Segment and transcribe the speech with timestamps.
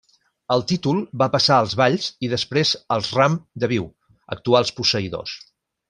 [0.53, 3.87] El títol va passar als Valls i després als Ram de Viu,
[4.39, 5.37] actuals posseïdors.